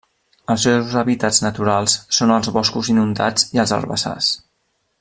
Els 0.53 0.63
seus 0.67 0.95
hàbitats 1.01 1.41
naturals 1.43 1.95
són 2.21 2.33
els 2.37 2.49
boscos 2.57 2.89
inundats 2.95 3.47
i 3.59 3.63
els 3.65 3.75
herbassars. 3.79 4.33